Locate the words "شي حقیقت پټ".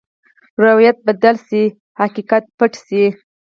1.47-2.71